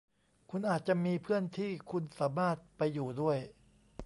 [0.49, 3.37] คุณอาจจะมีเพื่อนที่คุณสามารถไปอยู่ด้วย